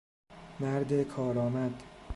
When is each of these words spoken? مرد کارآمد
مرد 0.59 0.93
کارآمد 1.07 1.83